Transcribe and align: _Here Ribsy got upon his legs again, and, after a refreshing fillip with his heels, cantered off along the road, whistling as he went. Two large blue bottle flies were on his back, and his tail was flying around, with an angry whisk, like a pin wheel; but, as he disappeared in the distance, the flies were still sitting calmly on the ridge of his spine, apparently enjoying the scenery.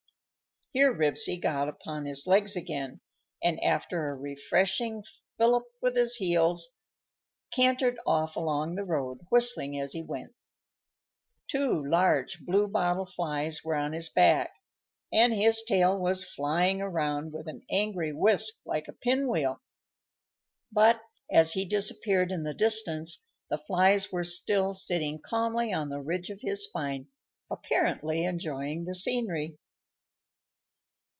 _Here 0.73 0.93
Ribsy 0.95 1.37
got 1.37 1.67
upon 1.67 2.05
his 2.05 2.25
legs 2.25 2.55
again, 2.55 3.01
and, 3.43 3.59
after 3.61 4.07
a 4.07 4.15
refreshing 4.15 5.03
fillip 5.37 5.65
with 5.81 5.97
his 5.97 6.15
heels, 6.15 6.77
cantered 7.51 7.99
off 8.07 8.37
along 8.37 8.75
the 8.75 8.85
road, 8.85 9.19
whistling 9.29 9.77
as 9.77 9.91
he 9.91 10.01
went. 10.01 10.33
Two 11.49 11.83
large 11.85 12.39
blue 12.45 12.69
bottle 12.69 13.05
flies 13.05 13.65
were 13.65 13.75
on 13.75 13.91
his 13.91 14.07
back, 14.07 14.53
and 15.11 15.33
his 15.33 15.61
tail 15.61 15.99
was 15.99 16.23
flying 16.23 16.81
around, 16.81 17.33
with 17.33 17.49
an 17.49 17.63
angry 17.69 18.13
whisk, 18.13 18.53
like 18.65 18.87
a 18.87 18.93
pin 18.93 19.27
wheel; 19.27 19.59
but, 20.71 21.01
as 21.29 21.51
he 21.51 21.65
disappeared 21.65 22.31
in 22.31 22.43
the 22.43 22.53
distance, 22.53 23.25
the 23.49 23.57
flies 23.57 24.09
were 24.09 24.23
still 24.23 24.71
sitting 24.71 25.19
calmly 25.19 25.73
on 25.73 25.89
the 25.89 25.99
ridge 25.99 26.29
of 26.29 26.39
his 26.39 26.63
spine, 26.63 27.07
apparently 27.49 28.23
enjoying 28.23 28.85
the 28.85 28.95
scenery. 28.95 29.57